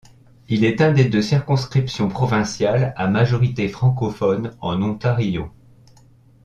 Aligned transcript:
Il 0.49 0.65
est 0.65 0.81
un 0.81 0.91
des 0.91 1.05
deux 1.05 1.21
circonscriptions 1.21 2.09
provinciales 2.09 2.91
à 2.97 3.07
majorité 3.07 3.67
francophone 3.67 4.57
en 4.59 4.81
Ontario. 4.81 5.51